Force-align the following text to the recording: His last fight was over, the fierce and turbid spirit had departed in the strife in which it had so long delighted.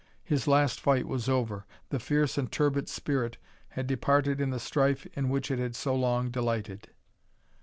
His 0.23 0.47
last 0.47 0.79
fight 0.79 1.07
was 1.07 1.29
over, 1.29 1.63
the 1.89 1.99
fierce 1.99 2.35
and 2.35 2.51
turbid 2.51 2.89
spirit 2.89 3.37
had 3.69 3.85
departed 3.85 4.41
in 4.41 4.49
the 4.49 4.59
strife 4.59 5.05
in 5.13 5.29
which 5.29 5.51
it 5.51 5.59
had 5.59 5.75
so 5.75 5.93
long 5.95 6.31
delighted. 6.31 6.87